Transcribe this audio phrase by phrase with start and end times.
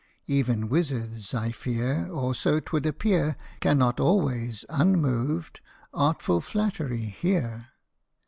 [0.25, 5.61] Even wizards, I fear, or so 't would appear, Cannot always, unmoved,
[5.93, 7.67] artful flattery hear.